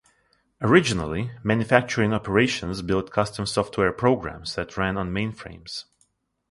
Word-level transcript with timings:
Originally, 0.61 1.29
manufacturing 1.43 2.11
operations 2.11 2.81
built 2.81 3.11
custom 3.11 3.45
software 3.45 3.91
programs 3.93 4.55
that 4.55 4.75
ran 4.75 4.97
on 4.97 5.11
mainframes. 5.11 5.83